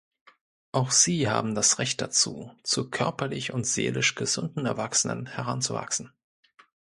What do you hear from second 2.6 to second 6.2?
zu körperlich und seelisch gesunden Erwachsenen heranzuwachsen.